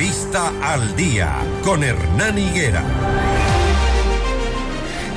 Entrevista 0.00 0.54
al 0.62 0.96
día 0.96 1.36
con 1.62 1.84
Hernán 1.84 2.38
Higuera. 2.38 2.82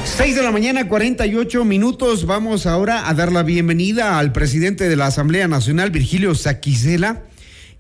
6 0.04 0.36
de 0.36 0.44
la 0.44 0.52
mañana, 0.52 0.90
48 0.90 1.64
minutos. 1.64 2.26
Vamos 2.26 2.66
ahora 2.66 3.08
a 3.08 3.14
dar 3.14 3.32
la 3.32 3.44
bienvenida 3.44 4.20
al 4.20 4.34
presidente 4.34 4.90
de 4.90 4.98
la 4.98 5.06
Asamblea 5.06 5.48
Nacional, 5.48 5.90
Virgilio 5.90 6.36
Saquicela. 6.36 7.22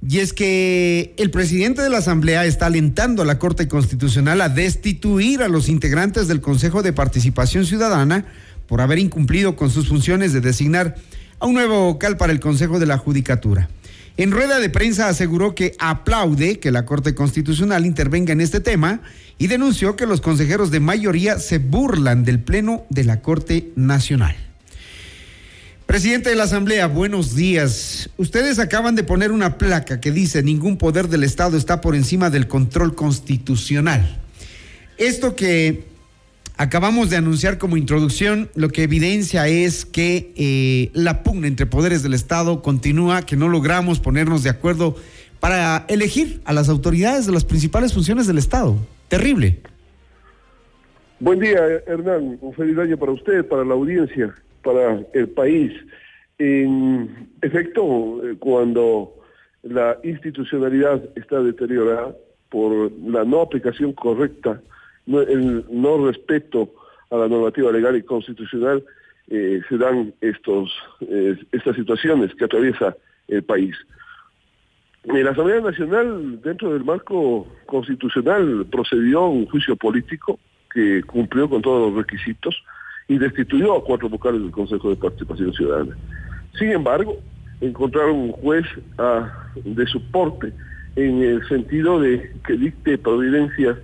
Y 0.08 0.20
es 0.20 0.32
que 0.32 1.14
el 1.18 1.30
presidente 1.30 1.82
de 1.82 1.90
la 1.90 1.98
Asamblea 1.98 2.46
está 2.46 2.68
alentando 2.68 3.24
a 3.24 3.26
la 3.26 3.38
Corte 3.38 3.68
Constitucional 3.68 4.40
a 4.40 4.48
destituir 4.48 5.44
a 5.44 5.50
los 5.50 5.68
integrantes 5.68 6.30
del 6.30 6.40
Consejo 6.40 6.84
de 6.84 6.94
Participación 6.94 7.66
Ciudadana 7.66 8.28
por 8.66 8.80
haber 8.80 9.00
incumplido 9.00 9.58
con 9.58 9.70
sus 9.72 9.90
funciones 9.90 10.32
de 10.32 10.40
designar 10.40 10.96
a 11.40 11.48
un 11.48 11.56
nuevo 11.56 11.84
vocal 11.84 12.16
para 12.16 12.32
el 12.32 12.40
Consejo 12.40 12.80
de 12.80 12.86
la 12.86 12.98
Judicatura. 12.98 13.68
En 14.16 14.32
rueda 14.32 14.60
de 14.60 14.70
prensa 14.70 15.08
aseguró 15.08 15.56
que 15.56 15.76
aplaude 15.80 16.60
que 16.60 16.70
la 16.70 16.86
Corte 16.86 17.16
Constitucional 17.16 17.86
intervenga 17.86 18.32
en 18.32 18.42
este 18.42 18.60
tema 18.60 19.02
y 19.40 19.48
denunció 19.48 19.96
que 19.96 20.06
los 20.06 20.22
consejeros 20.22 20.70
de 20.70 20.80
mayoría 20.80 21.40
se 21.40 21.58
burlan 21.58 22.24
del 22.24 22.40
Pleno 22.40 22.86
de 22.90 23.06
la 23.06 23.22
Corte 23.22 23.72
Nacional. 23.76 24.36
Presidente 25.88 26.30
de 26.30 26.36
la 26.36 26.44
Asamblea, 26.44 26.86
buenos 26.88 27.36
días. 27.36 28.10
Ustedes 28.18 28.60
acaban 28.60 28.96
de 28.96 29.04
poner 29.04 29.32
una 29.32 29.58
placa 29.58 30.00
que 30.00 30.12
dice 30.12 30.44
ningún 30.44 30.78
poder 30.78 31.08
del 31.08 31.24
Estado 31.24 31.58
está 31.58 31.82
por 31.82 31.96
encima 31.96 32.30
del 32.30 32.48
control 32.48 32.94
constitucional. 32.94 34.22
Esto 34.98 35.36
que 35.36 35.86
acabamos 36.58 37.10
de 37.10 37.18
anunciar 37.18 37.58
como 37.58 37.78
introducción, 37.78 38.50
lo 38.56 38.70
que 38.70 38.84
evidencia 38.84 39.48
es 39.48 39.86
que 39.86 40.34
eh, 40.36 40.92
la 40.94 41.24
pugna 41.24 41.48
entre 41.48 41.66
poderes 41.66 42.04
del 42.04 42.14
Estado 42.14 42.62
continúa, 42.62 43.24
que 43.24 43.36
no 43.36 43.50
logramos 43.50 44.00
ponernos 44.00 44.44
de 44.44 44.50
acuerdo 44.50 44.96
para 45.40 45.86
elegir 45.90 46.42
a 46.46 46.54
las 46.54 46.70
autoridades 46.70 47.26
de 47.26 47.34
las 47.34 47.46
principales 47.46 47.94
funciones 47.94 48.28
del 48.28 48.38
Estado. 48.38 48.78
Terrible. 49.08 49.60
Buen 51.20 51.40
día, 51.40 51.60
Hernán. 51.88 52.38
Un 52.42 52.54
feliz 52.54 52.78
año 52.78 52.98
para 52.98 53.12
usted, 53.12 53.46
para 53.46 53.64
la 53.64 53.74
audiencia 53.74 54.34
para 54.64 55.06
el 55.14 55.30
país. 55.30 55.72
En 56.40 57.30
efecto, 57.42 58.22
eh, 58.24 58.36
cuando 58.40 59.14
la 59.62 59.98
institucionalidad 60.04 61.02
está 61.16 61.42
deteriorada 61.42 62.16
por 62.50 62.92
la 63.06 63.24
no 63.24 63.42
aplicación 63.42 63.94
correcta, 63.94 64.62
no 65.06 66.08
respeto 66.08 66.74
a 67.12 67.18
la 67.18 67.28
normativa 67.28 67.72
legal 67.72 67.96
y 67.96 68.04
constitucional, 68.04 68.84
eh, 69.30 69.62
se 69.70 69.78
dan 69.78 70.14
estos, 70.22 70.72
eh, 71.02 71.38
estas 71.52 71.76
situaciones 71.76 72.34
que 72.36 72.46
atraviesa 72.46 72.96
el 73.28 73.44
país. 73.44 73.76
La 75.06 75.32
Asamblea 75.32 75.60
Nacional, 75.60 76.42
dentro 76.42 76.74
del 76.74 76.84
marco 76.84 77.48
constitucional, 77.66 78.66
procedió 78.72 79.20
a 79.20 79.30
un 79.30 79.46
juicio 79.48 79.76
político 79.76 80.40
que 80.74 81.04
cumplió 81.04 81.50
con 81.50 81.62
todos 81.62 81.90
los 81.92 82.06
requisitos 82.06 82.56
y 83.08 83.18
destituyó 83.18 83.76
a 83.76 83.84
cuatro 83.84 84.10
vocales 84.10 84.42
del 84.42 84.52
Consejo 84.52 84.90
de 84.90 84.96
Participación 84.96 85.54
Ciudadana. 85.54 85.96
Sin 86.58 86.72
embargo, 86.72 87.20
encontraron 87.62 88.16
un 88.16 88.32
juez 88.32 88.66
ah, 88.98 89.50
de 89.64 89.86
soporte 89.88 90.54
en 90.96 91.22
el 91.22 91.48
sentido 91.48 92.00
de 92.00 92.32
que 92.46 92.54
dicte 92.54 92.98
providencias 92.98 93.78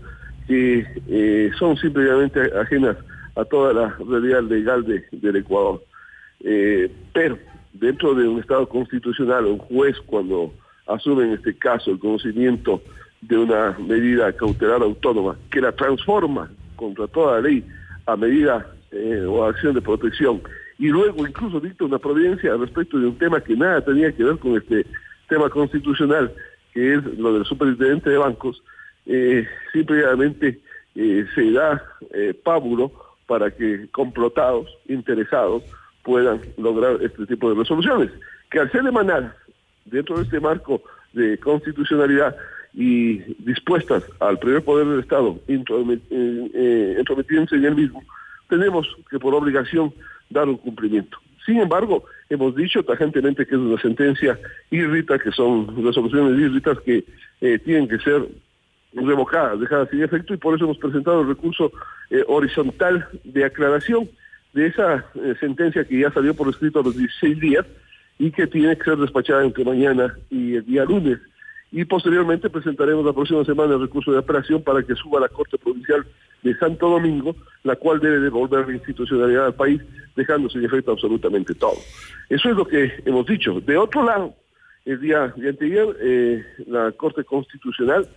que 0.49 0.83
eh, 1.07 1.51
son 1.59 1.77
simplemente 1.77 2.41
ajenas 2.59 2.97
a 3.35 3.45
toda 3.45 3.71
la 3.71 3.95
realidad 4.09 4.41
legal 4.41 4.83
del 4.83 5.35
Ecuador. 5.35 5.83
Eh, 6.39 6.91
pero 7.13 7.37
dentro 7.71 8.15
de 8.15 8.27
un 8.27 8.39
Estado 8.39 8.67
constitucional, 8.67 9.45
un 9.45 9.59
juez 9.59 9.95
cuando 10.07 10.51
asume 10.87 11.25
en 11.25 11.33
este 11.33 11.55
caso 11.55 11.91
el 11.91 11.99
conocimiento 11.99 12.81
de 13.21 13.37
una 13.37 13.77
medida 13.77 14.33
cautelar 14.33 14.81
autónoma 14.81 15.37
que 15.51 15.61
la 15.61 15.71
transforma 15.71 16.49
contra 16.75 17.05
toda 17.07 17.41
ley 17.41 17.63
a 18.07 18.15
medida 18.15 18.73
eh, 18.91 19.23
o 19.27 19.43
acción 19.43 19.75
de 19.75 19.81
protección 19.81 20.41
y 20.79 20.87
luego 20.87 21.27
incluso 21.27 21.59
dicta 21.59 21.85
una 21.85 21.99
providencia 21.99 22.55
respecto 22.55 22.97
de 22.97 23.05
un 23.05 23.19
tema 23.19 23.39
que 23.39 23.55
nada 23.55 23.81
tenía 23.81 24.11
que 24.11 24.23
ver 24.23 24.37
con 24.39 24.57
este 24.57 24.83
tema 25.27 25.47
constitucional, 25.47 26.33
que 26.73 26.95
es 26.95 27.05
lo 27.19 27.33
del 27.33 27.45
superintendente 27.45 28.09
de 28.09 28.17
bancos, 28.17 28.63
eh, 29.05 29.47
eh, 30.95 31.25
se 31.35 31.51
da 31.51 31.83
eh, 32.13 32.33
pábulo 32.43 32.91
para 33.27 33.51
que 33.51 33.87
complotados, 33.91 34.67
interesados, 34.87 35.63
puedan 36.03 36.41
lograr 36.57 36.97
este 37.01 37.25
tipo 37.25 37.49
de 37.49 37.55
resoluciones, 37.59 38.11
que 38.49 38.59
al 38.59 38.71
ser 38.71 38.85
emanadas 38.85 39.33
dentro 39.85 40.17
de 40.17 40.23
este 40.23 40.39
marco 40.39 40.81
de 41.13 41.37
constitucionalidad 41.37 42.35
y 42.73 43.19
dispuestas 43.43 44.03
al 44.19 44.39
primer 44.39 44.63
poder 44.63 44.87
del 44.87 44.99
Estado, 44.99 45.39
intrometiéndose 45.47 47.55
en 47.55 47.65
el 47.65 47.75
mismo, 47.75 48.03
tenemos 48.47 48.87
que 49.09 49.19
por 49.19 49.35
obligación 49.35 49.93
dar 50.29 50.49
un 50.49 50.57
cumplimiento. 50.57 51.17
Sin 51.45 51.57
embargo, 51.57 52.03
hemos 52.29 52.55
dicho 52.55 52.83
tajantemente 52.83 53.45
que 53.45 53.55
es 53.55 53.61
una 53.61 53.81
sentencia 53.81 54.39
irrita, 54.69 55.17
que 55.17 55.31
son 55.31 55.67
resoluciones 55.83 56.39
irritas 56.39 56.79
que 56.81 57.03
eh, 57.41 57.59
tienen 57.59 57.87
que 57.87 57.97
ser 57.99 58.27
revocadas, 58.93 59.59
dejadas 59.59 59.89
sin 59.89 60.03
efecto, 60.03 60.33
y 60.33 60.37
por 60.37 60.55
eso 60.55 60.65
hemos 60.65 60.77
presentado 60.77 61.21
el 61.21 61.27
recurso 61.27 61.71
eh, 62.09 62.23
horizontal 62.27 63.07
de 63.23 63.45
aclaración 63.45 64.09
de 64.53 64.67
esa 64.67 65.05
eh, 65.15 65.35
sentencia 65.39 65.85
que 65.85 65.99
ya 65.99 66.11
salió 66.11 66.33
por 66.33 66.49
escrito 66.49 66.79
a 66.79 66.83
los 66.83 66.97
16 66.97 67.39
días 67.39 67.65
y 68.17 68.31
que 68.31 68.47
tiene 68.47 68.77
que 68.77 68.83
ser 68.83 68.97
despachada 68.97 69.43
entre 69.43 69.63
mañana 69.63 70.17
y 70.29 70.55
el 70.55 70.65
día 70.65 70.85
lunes 70.85 71.19
y 71.71 71.85
posteriormente 71.85 72.49
presentaremos 72.49 73.05
la 73.05 73.13
próxima 73.13 73.45
semana 73.45 73.75
el 73.75 73.81
recurso 73.81 74.11
de 74.11 74.19
apelación 74.19 74.63
para 74.63 74.81
que 74.81 74.95
suba 74.95 75.19
a 75.19 75.21
la 75.21 75.29
Corte 75.29 75.57
Provincial 75.57 76.05
de 76.41 76.55
Santo 76.57 76.89
Domingo, 76.89 77.35
la 77.63 77.75
cual 77.75 77.99
debe 77.99 78.19
devolver 78.19 78.67
la 78.67 78.73
institucionalidad 78.73 79.47
al 79.47 79.53
país, 79.53 79.81
dejando 80.15 80.49
sin 80.49 80.63
efecto 80.65 80.91
absolutamente 80.91 81.53
todo. 81.53 81.77
Eso 82.29 82.49
es 82.49 82.55
lo 82.55 82.65
que 82.65 82.93
hemos 83.05 83.25
dicho. 83.27 83.59
De 83.61 83.77
otro 83.77 84.03
lado, 84.03 84.33
el 84.85 84.99
día 84.99 85.33
de 85.35 85.49
anterior, 85.49 85.95
eh, 86.01 86.43
la 86.65 86.91
Corte 86.93 87.23
Constitucional 87.23 88.07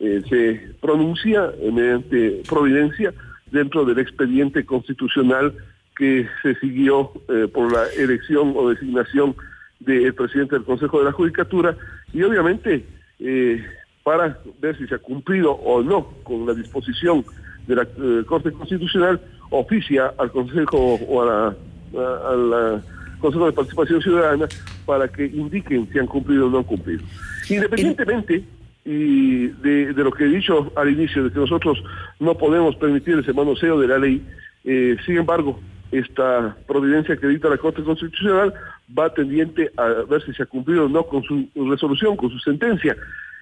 eh, 0.00 0.22
se 0.28 0.74
pronuncia 0.80 1.52
mediante 1.72 2.42
providencia 2.48 3.12
dentro 3.50 3.84
del 3.84 3.98
expediente 3.98 4.64
constitucional 4.64 5.54
que 5.96 6.28
se 6.42 6.54
siguió 6.56 7.10
eh, 7.28 7.48
por 7.52 7.72
la 7.72 7.86
elección 7.96 8.54
o 8.56 8.70
designación 8.70 9.34
del 9.80 10.14
presidente 10.14 10.54
del 10.54 10.64
Consejo 10.64 10.98
de 11.00 11.04
la 11.06 11.12
Judicatura 11.12 11.76
y 12.12 12.22
obviamente 12.22 12.84
eh, 13.18 13.64
para 14.04 14.38
ver 14.60 14.78
si 14.78 14.86
se 14.86 14.94
ha 14.94 14.98
cumplido 14.98 15.52
o 15.52 15.82
no 15.82 16.06
con 16.22 16.46
la 16.46 16.54
disposición 16.54 17.24
de 17.66 17.74
la 17.74 17.82
eh, 17.82 18.22
Corte 18.26 18.52
Constitucional, 18.52 19.20
oficia 19.50 20.14
al 20.16 20.30
Consejo 20.30 20.94
o 20.94 21.22
a 21.22 21.54
la, 21.92 22.82
Consejo 23.20 23.46
de 23.46 23.52
Participación 23.52 24.00
Ciudadana 24.00 24.46
para 24.86 25.08
que 25.08 25.26
indiquen 25.26 25.88
si 25.92 25.98
han 25.98 26.06
cumplido 26.06 26.46
o 26.46 26.50
no 26.50 26.58
han 26.58 26.64
cumplido. 26.64 27.02
Independientemente 27.50 28.44
y 28.90 29.48
de, 29.48 29.92
lo 29.92 30.10
que 30.10 30.24
he 30.24 30.28
dicho 30.28 30.72
al 30.74 30.88
inicio, 30.88 31.24
de 31.24 31.30
que 31.30 31.38
nosotros 31.38 31.78
no 32.20 32.38
podemos 32.38 32.74
permitir 32.76 33.18
ese 33.18 33.34
manoseo 33.34 33.78
de 33.78 33.86
la 33.86 33.98
ley, 33.98 34.26
eh, 34.64 34.96
sin 35.04 35.18
embargo, 35.18 35.60
esta 35.92 36.56
providencia 36.66 37.14
que 37.18 37.26
dicta 37.26 37.50
la 37.50 37.58
Corte 37.58 37.82
Constitucional 37.82 38.54
va 38.98 39.12
tendiente 39.12 39.70
a 39.76 39.84
ver 40.08 40.24
si 40.24 40.32
se 40.32 40.42
ha 40.42 40.46
cumplido 40.46 40.86
o 40.86 40.88
no 40.88 41.04
con 41.04 41.22
su 41.22 41.46
resolución, 41.54 42.16
con 42.16 42.30
su 42.30 42.38
sentencia, 42.38 42.96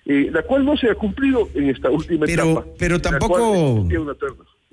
eh, 0.04 0.30
la 0.32 0.42
cual 0.42 0.64
no 0.64 0.76
se 0.76 0.90
ha 0.90 0.96
cumplido 0.96 1.48
en 1.54 1.70
esta 1.70 1.90
última 1.90 2.26
etapa. 2.26 2.64
Pero 2.76 3.00
tampoco, 3.00 3.86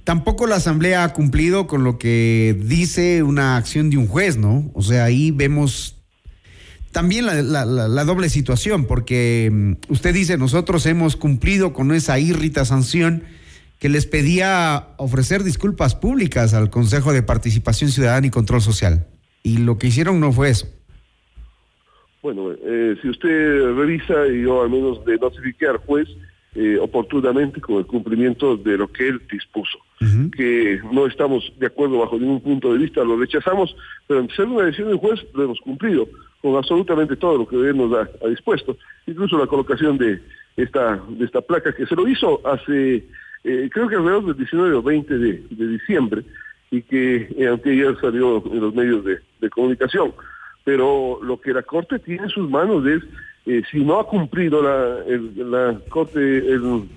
tampoco 0.03 0.47
la 0.47 0.55
Asamblea 0.55 1.03
ha 1.03 1.13
cumplido 1.13 1.67
con 1.67 1.84
lo 1.84 2.00
que 2.00 2.57
dice 2.59 3.22
una 3.22 3.57
acción 3.57 3.91
de 3.91 3.97
un 3.97 4.07
juez, 4.07 4.38
¿no? 4.38 4.72
O 4.73 4.81
sea, 4.81 5.03
ahí 5.03 5.29
vemos 5.29 6.03
también 6.94 7.26
la, 7.26 8.06
doble 8.06 8.30
situación, 8.30 8.86
porque 8.86 9.50
mm, 9.52 9.74
usted 9.90 10.14
dice, 10.14 10.38
nosotros 10.38 10.86
hemos 10.86 11.17
cumplido 11.17 11.73
con 11.73 11.91
esa 11.91 12.20
irrita 12.20 12.64
sanción 12.64 13.23
que 13.79 13.90
les 13.90 14.06
pedía 14.06 14.88
ofrecer 14.96 15.44
disculpas 15.44 15.96
públicas 15.96 16.53
al 16.53 16.70
Consejo 16.70 17.12
de 17.12 17.22
Participación 17.22 17.90
Ciudadana 17.90 18.28
y 18.28 18.29
Control 18.29 18.62
Social. 18.62 19.08
Y 19.44 19.58
lo 19.58 19.78
que 19.78 19.88
hicieron 19.88 20.22
no 20.22 20.32
fue 20.32 20.52
eso. 20.52 20.67
Bueno, 22.22 22.52
eh, 22.53 22.96
si 23.02 23.09
usted 23.09 23.76
revisa, 23.76 24.26
y 24.28 24.44
yo 24.44 24.62
al 24.64 24.70
menos 24.70 25.03
de 25.03 25.17
notifiqué 25.17 25.67
al 25.67 25.78
juez 25.78 26.08
eh, 26.56 26.78
oportunamente 26.79 27.59
con 27.59 27.79
el 27.79 27.85
cumplimiento 27.85 28.56
de 28.56 28.78
lo 28.78 28.90
que 28.90 29.09
él 29.09 29.22
dispuso, 29.29 29.79
que 30.35 30.82
no 30.91 31.08
estamos 31.08 31.52
de 31.58 31.67
acuerdo 31.67 32.00
bajo 32.00 32.17
ningún 32.17 32.41
punto 32.41 32.73
de 32.73 32.79
vista, 32.79 33.03
lo 33.03 33.17
rechazamos, 33.17 33.76
pero 34.06 34.20
en 34.20 34.29
ser 34.29 34.46
una 34.46 34.66
decisión 34.66 34.90
del 34.90 34.97
juez 34.97 35.20
lo 35.34 35.44
hemos 35.44 35.59
cumplido 35.62 36.08
con 36.43 36.55
absolutamente 36.55 37.16
todo 37.16 37.40
lo 37.40 37.47
que 37.47 37.55
nos 37.55 37.91
ha, 37.93 38.07
ha 38.23 38.28
dispuesto, 38.28 38.78
incluso 39.07 39.40
la 39.40 39.47
colocación 39.47 39.97
de 39.97 40.22
esta, 40.57 41.01
de 41.07 41.25
esta 41.25 41.41
placa 41.41 41.73
que 41.73 41.87
se 41.87 41.95
lo 41.95 42.07
hizo 42.07 42.40
hace 42.45 43.03
eh, 43.43 43.69
creo 43.72 43.90
que 43.90 43.95
alrededor 43.95 44.25
del 44.25 44.37
19 44.37 44.75
o 44.75 44.81
20 44.81 45.17
de, 45.17 45.43
diciembre, 45.49 46.23
y 46.72 46.81
que 46.81 47.28
eh, 47.37 47.59
ayer 47.66 47.97
salió 47.99 48.43
en 48.45 48.59
los 48.59 48.73
medios 48.73 49.03
de, 49.03 49.49
comunicación. 49.49 50.13
Pero 50.63 51.19
lo 51.22 51.40
que 51.41 51.53
la 51.53 51.63
Corte 51.63 51.99
tiene 51.99 52.23
en 52.23 52.29
sus 52.29 52.49
manos 52.49 52.85
es 52.87 53.03
eh, 53.45 53.61
si 53.69 53.84
no 53.84 53.99
ha 53.99 54.07
cumplido 54.07 54.63
la, 54.63 55.03
la 55.35 55.79
Corte, 55.90 56.19
el, 56.19 56.87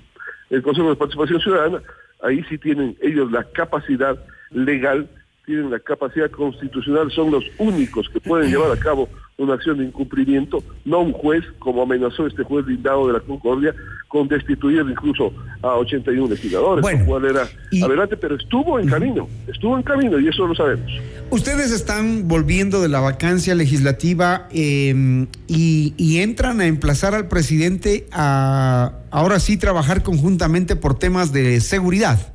el 0.51 0.63
Consejo 0.63 0.91
de 0.91 0.97
Participación 0.97 1.41
Ciudadana, 1.41 1.83
ahí 2.23 2.45
sí 2.49 2.57
tienen 2.59 2.97
ellos 3.03 3.33
la 3.33 3.43
capacidad 3.43 4.17
legal, 4.53 5.09
tienen 5.45 5.73
la 5.73 5.81
capacidad 5.81 6.31
constitucional, 6.31 7.11
son 7.11 7.33
los 7.33 7.45
únicos 7.59 8.09
que 8.09 8.21
pueden 8.21 8.49
llevar 8.49 8.71
a 8.71 8.79
cabo 8.79 9.09
una 9.39 9.53
acción 9.55 9.77
de 9.77 9.85
incumplimiento, 9.85 10.65
no 10.87 11.01
un 11.01 11.13
juez, 11.13 11.45
como 11.59 11.83
amenazó 11.83 12.27
este 12.27 12.43
juez 12.43 12.65
blindado 12.65 13.07
de 13.07 13.13
la 13.13 13.21
Concordia, 13.21 13.75
con 14.09 14.29
destituir 14.29 14.81
incluso 14.89 15.31
a 15.63 15.75
81 15.75 16.29
legisladores, 16.29 16.81
Bueno, 16.81 17.01
lo 17.01 17.05
cual 17.07 17.25
era 17.27 17.49
y- 17.71 17.83
adelante, 17.83 18.17
pero 18.17 18.37
estuvo 18.37 18.81
en 18.81 18.89
camino, 18.89 19.29
estuvo 19.47 19.77
en 19.77 19.83
camino 19.83 20.19
y 20.19 20.29
eso 20.29 20.47
lo 20.47 20.55
sabemos. 20.55 20.91
Ustedes 21.29 21.71
están 21.71 22.27
volviendo 22.29 22.81
de 22.81 22.89
la 22.89 23.01
vacancia 23.01 23.55
legislativa 23.55 24.49
eh, 24.53 25.27
y, 25.49 25.93
y 25.99 26.19
entran 26.21 26.63
a 26.63 26.67
emplazar 26.67 27.15
al 27.15 27.29
presidente 27.29 28.07
a 28.13 28.93
ahora 29.11 29.39
sí 29.39 29.59
trabajar 29.59 30.03
conjuntamente 30.03 30.77
por 30.77 30.99
temas 30.99 31.33
de 31.35 31.61
seguridad. 31.61 32.33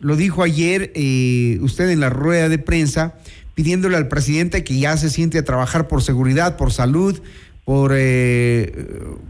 Lo 0.00 0.16
dijo 0.16 0.42
ayer 0.42 0.92
eh, 0.94 1.56
usted 1.62 1.88
en 1.88 2.00
la 2.00 2.10
rueda 2.10 2.50
de 2.50 2.58
prensa, 2.58 3.14
pidiéndole 3.56 3.96
al 3.96 4.06
presidente 4.06 4.62
que 4.64 4.78
ya 4.78 4.96
se 4.98 5.08
siente 5.08 5.38
a 5.38 5.44
trabajar 5.44 5.88
por 5.88 6.02
seguridad, 6.02 6.58
por 6.58 6.72
salud, 6.72 7.18
por, 7.64 7.92
eh, 7.94 8.70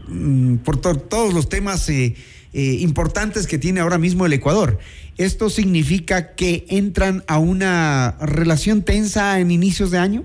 mm, 0.09 0.57
por 0.57 0.75
to- 0.77 0.97
todos 0.97 1.33
los 1.33 1.47
temas 1.47 1.87
eh, 1.89 2.13
eh, 2.53 2.77
importantes 2.81 3.47
que 3.47 3.57
tiene 3.57 3.79
ahora 3.79 3.97
mismo 3.97 4.25
el 4.25 4.33
Ecuador. 4.33 4.79
¿Esto 5.17 5.49
significa 5.49 6.35
que 6.35 6.65
entran 6.67 7.23
a 7.27 7.39
una 7.39 8.17
relación 8.19 8.83
tensa 8.83 9.39
en 9.39 9.49
inicios 9.49 9.91
de 9.91 9.97
año? 9.97 10.23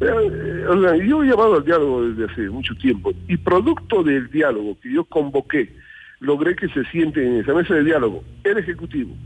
Eh, 0.00 0.64
sea, 0.80 0.96
yo 1.04 1.24
he 1.24 1.26
llamado 1.26 1.56
al 1.56 1.64
diálogo 1.64 2.04
desde 2.08 2.32
hace 2.32 2.48
mucho 2.48 2.74
tiempo 2.76 3.12
y 3.28 3.36
producto 3.36 4.04
del 4.04 4.30
diálogo 4.30 4.78
que 4.80 4.92
yo 4.92 5.04
convoqué, 5.04 5.74
logré 6.20 6.54
que 6.54 6.68
se 6.68 6.84
siente 6.92 7.26
en 7.26 7.40
esa 7.40 7.54
mesa 7.54 7.74
de 7.74 7.82
diálogo 7.84 8.22
el 8.44 8.56
Ejecutivo, 8.58 9.16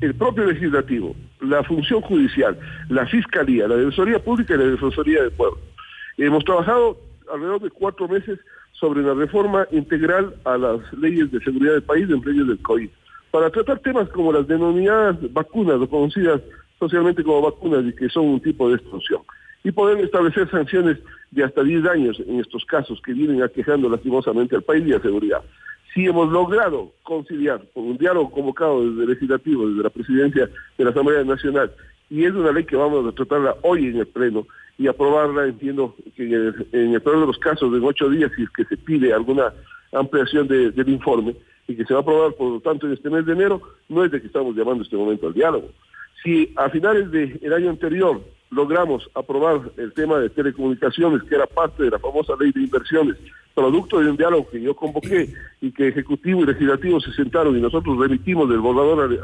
el 0.00 0.14
propio 0.14 0.44
Legislativo, 0.46 1.14
la 1.40 1.62
función 1.64 2.00
judicial, 2.00 2.58
la 2.88 3.06
Fiscalía, 3.06 3.68
la 3.68 3.76
Defensoría 3.76 4.18
Pública 4.18 4.54
y 4.54 4.58
la 4.58 4.64
Defensoría 4.64 5.22
del 5.22 5.32
Pueblo. 5.32 5.58
Hemos 6.16 6.44
trabajado 6.44 6.98
alrededor 7.32 7.60
de 7.62 7.70
cuatro 7.70 8.08
meses 8.08 8.38
sobre 8.72 9.02
la 9.02 9.14
reforma 9.14 9.66
integral 9.70 10.34
a 10.44 10.56
las 10.56 10.80
leyes 10.94 11.30
de 11.30 11.40
seguridad 11.40 11.72
del 11.72 11.82
país, 11.82 12.08
entre 12.10 12.32
ellos 12.32 12.48
del 12.48 12.58
COVID, 12.60 12.88
para 13.30 13.50
tratar 13.50 13.80
temas 13.80 14.08
como 14.10 14.32
las 14.32 14.46
denominadas 14.46 15.16
vacunas, 15.32 15.76
o 15.76 15.88
conocidas 15.88 16.40
socialmente 16.78 17.24
como 17.24 17.42
vacunas 17.42 17.84
y 17.84 17.94
que 17.94 18.08
son 18.08 18.26
un 18.26 18.40
tipo 18.40 18.68
de 18.68 18.76
extorsión 18.76 19.22
y 19.64 19.72
poder 19.72 19.98
establecer 20.04 20.48
sanciones 20.50 20.98
de 21.30 21.44
hasta 21.44 21.62
10 21.62 21.84
años 21.86 22.22
en 22.26 22.40
estos 22.40 22.64
casos 22.64 23.00
que 23.04 23.12
vienen 23.12 23.42
aquejando 23.42 23.88
lastimosamente 23.88 24.56
al 24.56 24.62
país 24.62 24.86
y 24.86 24.92
a 24.92 25.00
seguridad. 25.00 25.42
Si 25.94 26.06
hemos 26.06 26.30
logrado 26.30 26.92
conciliar 27.02 27.62
con 27.74 27.84
un 27.84 27.98
diálogo 27.98 28.30
convocado 28.30 28.88
desde 28.88 29.02
el 29.04 29.08
legislativo, 29.10 29.68
desde 29.68 29.82
la 29.82 29.90
presidencia 29.90 30.48
de 30.76 30.84
la 30.84 30.90
Asamblea 30.90 31.24
Nacional, 31.24 31.72
y 32.10 32.24
es 32.24 32.32
una 32.32 32.52
ley 32.52 32.64
que 32.64 32.76
vamos 32.76 33.06
a 33.06 33.12
tratarla 33.12 33.56
hoy 33.62 33.86
en 33.86 33.96
el 33.98 34.06
Pleno 34.06 34.46
y 34.78 34.86
aprobarla, 34.86 35.46
entiendo 35.46 35.94
que 36.14 36.24
en 36.24 36.32
el, 36.32 36.66
en 36.72 36.92
de 36.92 37.00
los 37.04 37.38
casos, 37.38 37.74
en 37.74 37.82
ocho 37.84 38.08
días, 38.08 38.30
si 38.36 38.44
es 38.44 38.50
que 38.50 38.64
se 38.64 38.76
pide 38.76 39.12
alguna 39.12 39.52
ampliación 39.92 40.46
de- 40.46 40.70
del 40.70 40.88
informe, 40.88 41.34
y 41.66 41.74
que 41.76 41.84
se 41.84 41.92
va 41.92 42.00
a 42.00 42.02
aprobar, 42.02 42.32
por 42.34 42.52
lo 42.52 42.60
tanto, 42.60 42.86
en 42.86 42.92
este 42.92 43.10
mes 43.10 43.26
de 43.26 43.32
enero, 43.32 43.60
no 43.88 44.04
es 44.04 44.10
de 44.10 44.20
que 44.20 44.26
estamos 44.28 44.54
llamando 44.56 44.84
este 44.84 44.96
momento 44.96 45.26
al 45.26 45.34
diálogo. 45.34 45.68
Si 46.22 46.52
a 46.56 46.68
finales 46.70 47.10
del 47.10 47.52
año 47.52 47.70
anterior 47.70 48.20
logramos 48.50 49.08
aprobar 49.14 49.60
el 49.76 49.92
tema 49.92 50.18
de 50.18 50.30
telecomunicaciones, 50.30 51.22
que 51.24 51.34
era 51.34 51.46
parte 51.46 51.82
de 51.82 51.90
la 51.90 51.98
famosa 51.98 52.34
ley 52.40 52.52
de 52.52 52.62
inversiones, 52.62 53.16
producto 53.58 53.98
de 53.98 54.10
un 54.10 54.16
diálogo 54.16 54.48
que 54.48 54.60
yo 54.60 54.74
convoqué 54.76 55.34
y 55.60 55.72
que 55.72 55.88
Ejecutivo 55.88 56.42
y 56.42 56.46
Legislativo 56.46 57.00
se 57.00 57.12
sentaron 57.12 57.56
y 57.56 57.60
nosotros 57.60 57.98
remitimos 57.98 58.48
del 58.48 58.60
borrador 58.60 59.00
al, 59.00 59.18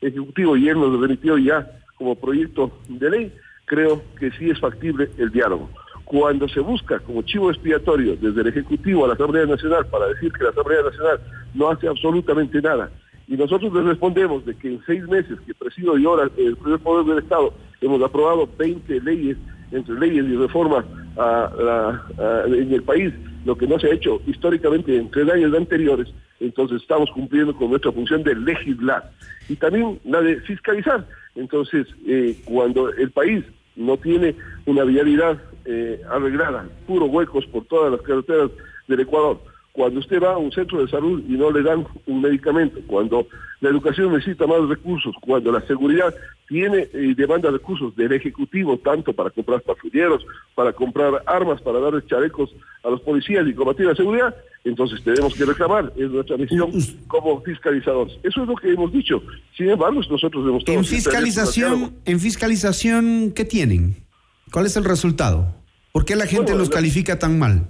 Ejecutivo 0.00 0.56
y 0.56 0.68
él 0.68 0.78
nos 0.78 1.00
remitió 1.00 1.38
ya 1.38 1.66
como 1.96 2.14
proyecto 2.14 2.70
de 2.88 3.10
ley, 3.10 3.32
creo 3.64 4.02
que 4.18 4.30
sí 4.32 4.50
es 4.50 4.60
factible 4.60 5.10
el 5.16 5.30
diálogo. 5.30 5.70
Cuando 6.04 6.48
se 6.48 6.60
busca 6.60 7.00
como 7.00 7.22
chivo 7.22 7.50
expiatorio 7.50 8.16
desde 8.16 8.42
el 8.42 8.46
Ejecutivo 8.48 9.04
a 9.04 9.08
la 9.08 9.14
Asamblea 9.14 9.46
Nacional 9.46 9.86
para 9.86 10.08
decir 10.08 10.30
que 10.32 10.44
la 10.44 10.50
Asamblea 10.50 10.82
Nacional 10.82 11.20
no 11.54 11.70
hace 11.70 11.88
absolutamente 11.88 12.60
nada, 12.60 12.90
y 13.28 13.36
nosotros 13.36 13.72
les 13.72 13.84
respondemos 13.84 14.44
de 14.44 14.54
que 14.54 14.68
en 14.68 14.82
seis 14.86 15.06
meses 15.08 15.38
que 15.46 15.54
presido 15.54 15.96
yo 15.98 16.22
el 16.22 16.56
primer 16.56 16.78
poder 16.80 17.06
del 17.06 17.18
Estado 17.18 17.52
hemos 17.80 18.02
aprobado 18.02 18.48
20 18.58 19.00
leyes, 19.00 19.36
entre 19.72 19.98
leyes 19.98 20.24
y 20.26 20.36
reformas 20.36 20.84
en 21.16 22.72
el 22.72 22.82
país, 22.82 23.12
lo 23.46 23.56
que 23.56 23.68
no 23.68 23.78
se 23.78 23.86
ha 23.86 23.94
hecho 23.94 24.20
históricamente 24.26 24.96
en 24.96 25.08
tres 25.08 25.30
años 25.30 25.54
anteriores, 25.54 26.08
entonces 26.40 26.82
estamos 26.82 27.08
cumpliendo 27.12 27.54
con 27.56 27.70
nuestra 27.70 27.92
función 27.92 28.24
de 28.24 28.34
legislar 28.34 29.12
y 29.48 29.54
también 29.54 30.00
la 30.04 30.20
de 30.20 30.40
fiscalizar. 30.40 31.06
Entonces, 31.36 31.86
eh, 32.06 32.36
cuando 32.44 32.90
el 32.90 33.12
país 33.12 33.44
no 33.76 33.96
tiene 33.98 34.34
una 34.66 34.82
vialidad 34.82 35.38
eh, 35.64 36.00
arreglada, 36.10 36.68
puro 36.88 37.06
huecos 37.06 37.46
por 37.46 37.64
todas 37.66 37.92
las 37.92 38.02
carreteras 38.02 38.50
del 38.88 39.00
Ecuador, 39.00 39.40
cuando 39.76 40.00
usted 40.00 40.22
va 40.22 40.32
a 40.32 40.38
un 40.38 40.50
centro 40.50 40.80
de 40.82 40.88
salud 40.90 41.22
y 41.28 41.32
no 41.32 41.50
le 41.50 41.62
dan 41.62 41.86
un 42.06 42.22
medicamento, 42.22 42.80
cuando 42.86 43.26
la 43.60 43.68
educación 43.68 44.10
necesita 44.10 44.46
más 44.46 44.66
recursos, 44.66 45.14
cuando 45.20 45.52
la 45.52 45.60
seguridad 45.66 46.14
tiene 46.48 46.88
y 46.94 47.12
demanda 47.12 47.50
recursos 47.50 47.94
del 47.94 48.12
Ejecutivo, 48.12 48.78
tanto 48.78 49.12
para 49.12 49.28
comprar 49.28 49.60
patrulleros, 49.60 50.24
para 50.54 50.72
comprar 50.72 51.22
armas, 51.26 51.60
para 51.60 51.78
darles 51.78 52.06
chalecos 52.06 52.48
a 52.84 52.88
los 52.88 53.02
policías 53.02 53.46
y 53.46 53.52
combatir 53.52 53.84
la 53.84 53.94
seguridad, 53.94 54.34
entonces 54.64 55.02
tenemos 55.04 55.34
que 55.34 55.44
reclamar, 55.44 55.92
es 55.94 56.10
nuestra 56.10 56.38
misión 56.38 56.70
como 57.06 57.42
fiscalizadores. 57.42 58.14
Eso 58.22 58.42
es 58.42 58.48
lo 58.48 58.56
que 58.56 58.72
hemos 58.72 58.90
dicho. 58.90 59.22
Sin 59.58 59.68
embargo, 59.68 60.00
nosotros 60.08 60.42
hemos 60.48 60.66
En 60.68 60.84
fiscalización, 60.86 61.96
en 62.06 62.18
fiscalización, 62.18 63.32
¿qué 63.36 63.44
tienen? 63.44 63.96
¿Cuál 64.50 64.64
es 64.64 64.76
el 64.78 64.84
resultado? 64.84 65.54
¿Por 65.92 66.06
qué 66.06 66.16
la 66.16 66.24
gente 66.26 66.44
Bueno, 66.52 66.60
los 66.60 66.68
la- 66.70 66.76
califica 66.76 67.18
tan 67.18 67.38
mal? 67.38 67.66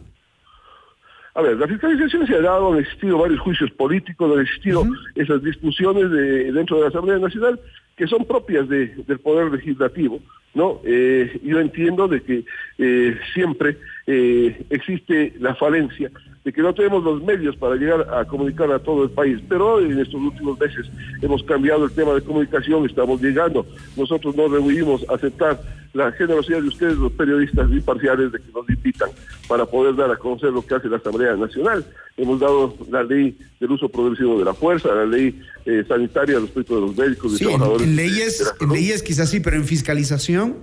A 1.37 1.43
ver, 1.43 1.56
la 1.59 1.69
fiscalización 1.69 2.27
se 2.27 2.35
ha 2.35 2.41
dado, 2.41 2.73
han 2.73 2.79
existido 2.81 3.19
varios 3.19 3.41
juicios 3.41 3.71
políticos, 3.73 4.33
han 4.35 4.43
existido 4.43 4.85
esas 5.15 5.43
discusiones 5.43 6.11
de- 6.11 6.50
dentro 6.50 6.77
de 6.77 6.83
la 6.85 6.88
Asamblea 6.88 7.19
Nacional 7.19 7.61
que 7.97 8.06
son 8.06 8.25
propias 8.25 8.69
de- 8.69 8.88
del 9.06 9.19
Poder 9.19 9.53
Legislativo, 9.53 10.21
¿no? 10.55 10.81
Eh, 10.85 11.38
yo 11.44 11.61
entiendo 11.61 12.09
de 12.09 12.23
que 12.23 12.44
eh, 12.79 13.19
siempre 13.35 13.77
eh, 14.06 14.65
existe 14.71 15.35
la 15.38 15.55
falencia 15.55 16.11
de 16.46 16.52
que 16.52 16.62
no 16.62 16.72
tenemos 16.72 17.02
los 17.02 17.20
medios 17.25 17.56
para 17.56 17.75
llegar 17.75 18.06
a 18.14 18.25
comunicar 18.25 18.70
a 18.70 18.78
todo 18.78 19.02
el 19.02 19.10
país, 19.10 19.40
pero 19.49 19.80
en 19.80 19.99
estos 19.99 20.14
últimos 20.14 20.56
meses 20.61 20.87
hemos 21.21 21.42
cambiado 21.42 21.85
el 21.87 21.90
tema 21.90 22.14
de 22.14 22.21
comunicación, 22.23 22.87
estamos 22.87 23.21
llegando, 23.21 23.66
nosotros 23.97 24.37
no 24.37 24.47
rehuimos 24.47 25.04
aceptar 25.09 25.61
la 25.92 26.12
generosidad 26.12 26.62
de 26.62 26.68
ustedes, 26.68 26.97
los 26.99 27.11
periodistas 27.14 27.68
imparciales, 27.68 28.30
de 28.30 28.38
que 28.38 28.52
nos 28.54 28.68
invitan 28.68 29.11
para 29.49 29.66
poder 29.66 29.97
dar 29.97 30.09
a 30.12 30.16
conocer 30.16 30.50
lo 30.52 30.64
que 30.64 30.76
hace 30.76 30.88
la 30.88 30.99
Asamblea 30.99 31.35
Nacional. 31.35 31.85
Hemos 32.16 32.38
dado 32.38 32.76
la 32.92 33.02
ley 33.02 33.37
del 33.59 33.73
uso 33.73 33.88
progresivo 33.88 34.38
de 34.38 34.44
la 34.44 34.54
fuerza, 34.54 34.94
la 34.94 35.04
ley 35.06 35.40
eh, 35.64 35.82
sanitaria 35.88 36.38
respecto 36.38 36.76
de 36.76 36.80
los 36.82 36.97
médicos 36.97 37.32
y 37.32 37.38
Sí, 37.38 37.44
trabajadores. 37.47 37.82
en 37.88 37.97
leyes, 37.97 38.54
en 38.61 38.68
leyes 38.68 39.02
quizás 39.02 39.30
sí, 39.30 39.40
pero 39.40 39.56
en 39.56 39.64
fiscalización 39.64 40.54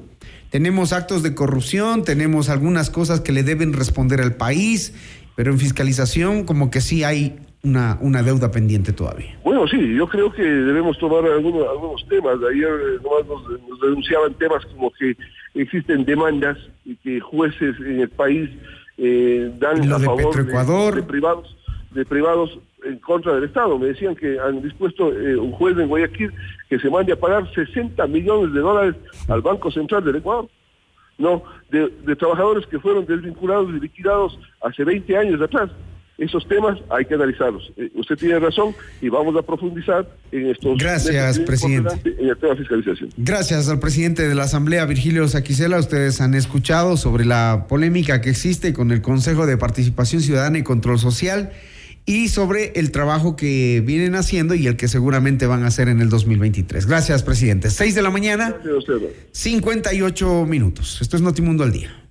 tenemos 0.50 0.94
actos 0.94 1.24
de 1.24 1.34
corrupción, 1.34 2.04
tenemos 2.04 2.48
algunas 2.50 2.90
cosas 2.92 3.20
que 3.22 3.32
le 3.34 3.42
deben 3.44 3.74
responder 3.74 4.22
al 4.22 4.36
país, 4.36 4.94
pero 5.36 5.52
en 5.52 5.60
fiscalización 5.60 6.44
como 6.46 6.70
que 6.70 6.82
sí 6.82 7.04
hay 7.04 7.36
una, 7.64 7.98
una 8.02 8.22
deuda 8.24 8.52
pendiente 8.52 8.92
todavía. 8.92 9.38
Bueno, 9.44 9.68
sí, 9.68 9.96
yo 9.96 10.08
creo 10.08 10.32
que 10.32 10.44
debemos 10.44 10.98
tomar 10.98 11.26
algunos, 11.26 11.68
algunos 11.68 12.06
temas. 12.08 12.36
Ayer 12.52 12.68
eh, 12.68 13.00
nomás 13.02 13.26
nos, 13.28 13.62
nos 13.70 13.80
denunciaban 13.82 14.34
temas 14.34 14.66
como 14.66 14.92
que 14.92 15.16
existen 15.56 16.04
demandas 16.06 16.58
y 16.86 16.96
que 16.98 17.20
jueces 17.20 17.76
en 17.80 18.02
el 18.02 18.10
país 18.10 18.50
eh, 18.98 19.52
dan 19.60 19.88
Lo 19.88 19.96
a 19.96 20.00
de 20.00 20.06
favor 20.06 20.36
Petroecuador. 20.36 20.96
de 20.96 21.04
privados 21.04 21.56
de 21.92 22.06
privados 22.06 22.60
en 22.84 22.98
contra 22.98 23.36
del 23.36 23.44
Estado. 23.46 23.78
Me 23.78 23.88
decían 23.88 24.16
que 24.16 24.40
han 24.40 24.62
dispuesto 24.62 25.14
eh, 25.14 25.38
un 25.38 25.52
juez 25.52 25.78
en 25.78 25.88
Guayaquil 25.88 26.32
que 26.70 26.80
se 26.80 26.90
mande 26.90 27.14
a 27.14 27.16
pagar 27.16 27.50
60 27.54 28.06
millones 28.08 28.54
de 28.54 28.60
dólares 28.60 28.96
al 29.28 29.42
Banco 29.42 29.72
Central 29.72 30.04
del 30.04 30.18
Ecuador. 30.18 30.50
No, 31.18 31.44
de, 31.70 31.90
de 32.06 32.16
trabajadores 32.16 32.66
que 32.68 32.80
fueron 32.80 33.06
desvinculados 33.06 33.70
y 33.70 33.80
liquidados 33.80 34.38
hace 34.62 34.84
20 34.84 35.18
años 35.18 35.42
atrás. 35.42 35.70
Esos 36.18 36.48
temas 36.48 36.78
hay 36.92 37.06
que 37.06 37.16
analizarlos. 37.16 37.74
Eh, 37.76 37.90
usted 37.96 38.16
tiene 38.16 38.38
razón 38.38 38.76
y 39.02 39.10
vamos 39.10 39.36
a 39.36 39.42
profundizar 39.42 40.08
en 40.32 40.48
estos 40.52 40.78
Gracias, 40.78 41.40
presidente. 41.40 42.16
en 42.20 42.30
el 42.30 42.38
tema 42.38 42.54
de 42.54 42.60
fiscalización. 42.60 43.10
Gracias 43.18 43.68
al 43.68 43.80
presidente 43.80 44.28
de 44.28 44.36
la 44.36 44.44
Asamblea, 44.44 44.86
Virgilio 44.86 45.28
Saquicela. 45.28 45.80
Ustedes 45.80 46.22
han 46.22 46.36
escuchado 46.36 46.98
sobre 46.98 47.26
la 47.26 47.66
polémica 47.68 48.22
que 48.22 48.30
existe 48.30 48.74
con 48.74 48.92
el 48.92 49.02
Consejo 49.02 49.48
de 49.48 49.58
Participación 49.58 50.22
Ciudadana 50.22 50.60
y 50.60 50.64
Control 50.64 51.00
Social 51.00 51.52
y 52.06 52.28
sobre 52.28 52.74
el 52.76 52.92
trabajo 52.92 53.36
que 53.36 53.82
vienen 53.86 54.16
haciendo 54.16 54.56
y 54.56 54.68
el 54.68 54.76
que 54.76 54.88
seguramente 54.88 55.46
van 55.46 55.64
a 55.64 55.68
hacer 55.68 55.88
en 55.88 56.02
el 56.02 56.10
2023. 56.10 56.86
Gracias, 56.86 57.24
presidente. 57.24 57.70
Seis 57.70 57.96
de 57.96 58.02
la 58.02 58.10
mañana, 58.10 58.50
Gracias 58.50 58.74
a 58.74 58.78
usted. 58.78 59.10
58 59.32 60.46
minutos. 60.46 61.00
Esto 61.02 61.16
es 61.16 61.22
Notimundo 61.22 61.64
al 61.64 61.72
Día. 61.72 62.03